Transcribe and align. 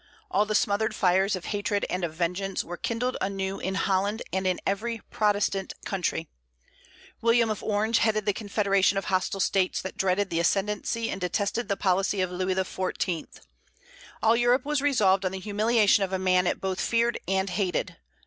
All 0.31 0.47
the 0.47 0.55
smothered 0.55 0.95
fires 0.95 1.35
of 1.35 1.45
hatred 1.45 1.85
and 1.87 2.03
of 2.03 2.15
vengeance 2.15 2.63
were 2.63 2.75
kindled 2.75 3.17
anew 3.21 3.59
in 3.59 3.75
Holland 3.75 4.23
and 4.33 4.47
in 4.47 4.59
every 4.65 4.97
Protestant 5.11 5.73
country. 5.85 6.27
William 7.21 7.51
of 7.51 7.61
Orange 7.63 7.99
headed 7.99 8.25
the 8.25 8.33
confederation 8.33 8.97
of 8.97 9.05
hostile 9.05 9.39
states 9.39 9.79
that 9.83 9.97
dreaded 9.97 10.31
the 10.31 10.39
ascendency 10.39 11.11
and 11.11 11.21
detested 11.21 11.67
the 11.67 11.77
policy 11.77 12.19
of 12.19 12.31
Louis 12.31 12.55
XIV. 12.55 13.27
All 14.23 14.35
Europe 14.35 14.65
was 14.65 14.81
resolved 14.81 15.23
on 15.23 15.33
the 15.33 15.39
humiliation 15.39 16.03
of 16.03 16.11
a 16.13 16.17
man 16.17 16.47
it 16.47 16.59
both 16.59 16.81
feared 16.81 17.19
and 17.27 17.51
hated. 17.51 17.97